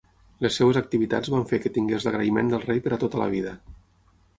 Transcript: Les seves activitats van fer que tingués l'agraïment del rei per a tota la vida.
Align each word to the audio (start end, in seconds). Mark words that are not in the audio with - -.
Les 0.45 0.55
seves 0.59 0.79
activitats 0.81 1.31
van 1.35 1.47
fer 1.53 1.61
que 1.67 1.73
tingués 1.77 2.09
l'agraïment 2.09 2.53
del 2.55 2.67
rei 2.67 2.85
per 2.89 2.95
a 2.99 3.03
tota 3.05 3.25
la 3.25 3.33
vida. 3.39 3.59